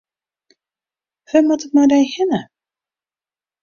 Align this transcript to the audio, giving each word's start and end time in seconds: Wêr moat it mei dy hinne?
Wêr 1.29 1.43
moat 1.47 1.65
it 1.67 1.73
mei 1.75 1.87
dy 1.91 2.01
hinne? 2.13 2.41